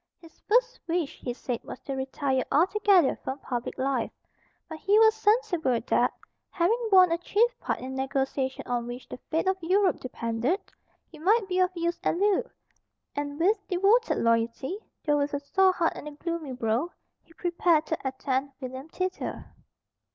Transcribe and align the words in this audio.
His 0.19 0.39
first 0.47 0.79
wish, 0.87 1.19
he 1.19 1.31
said, 1.31 1.63
was 1.63 1.79
to 1.81 1.93
retire 1.93 2.43
altogether 2.51 3.15
from 3.23 3.37
public 3.37 3.77
life. 3.77 4.09
But 4.67 4.79
he 4.79 4.97
was 4.97 5.13
sensible 5.13 5.79
that, 5.79 6.11
having 6.49 6.87
borne 6.89 7.11
a 7.11 7.19
chief 7.19 7.55
part 7.59 7.77
in 7.77 7.93
the 7.93 8.01
negotiation 8.01 8.63
on 8.65 8.87
which 8.87 9.07
the 9.07 9.19
fate 9.29 9.47
of 9.47 9.61
Europe 9.61 9.99
depended, 9.99 10.59
he 11.11 11.19
might 11.19 11.47
be 11.47 11.59
of 11.59 11.69
use 11.75 11.99
at 12.03 12.17
Loo; 12.17 12.41
and, 13.15 13.39
with 13.39 13.59
devoted 13.67 14.17
loyalty, 14.17 14.79
though 15.05 15.19
with 15.19 15.35
a 15.35 15.39
sore 15.39 15.71
heart 15.71 15.93
and 15.95 16.07
a 16.07 16.11
gloomy 16.13 16.53
brow, 16.53 16.89
he 17.21 17.33
prepared 17.33 17.85
to 17.85 17.97
attend 18.07 18.53
William 18.59 18.89
thither. 18.89 19.53